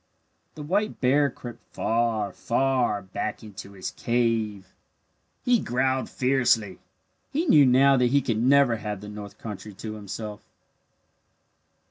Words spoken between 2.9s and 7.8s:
back into his cave. He growled fiercely. He knew